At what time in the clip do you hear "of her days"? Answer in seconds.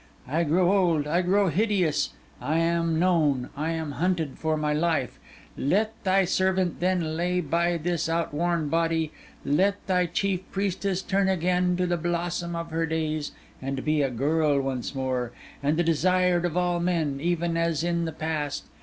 12.55-13.31